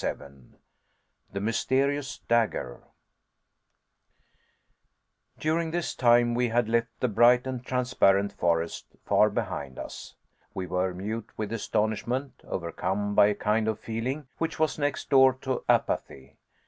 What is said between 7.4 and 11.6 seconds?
and transparent forest far behind us. We were mute with